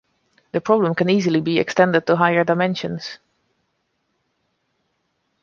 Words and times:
The 0.51 0.59
problem 0.61 0.95
can 0.95 1.11
easily 1.11 1.41
be 1.41 1.59
extended 1.59 2.07
to 2.07 2.15
higher 2.15 2.43
dimensions. 2.43 3.19